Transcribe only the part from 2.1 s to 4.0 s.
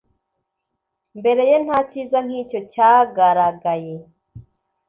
nk'icyo cyagaragaye